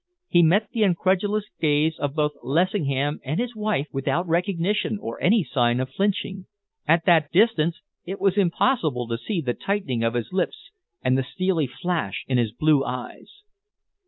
[0.29, 5.43] He met the incredulous gaze both of Lessingham and his wife without recognition or any
[5.43, 6.47] sign of flinching.
[6.87, 10.71] At that distance it was impossible to see the tightening of his lips
[11.03, 13.43] and the steely flash in his blue eyes.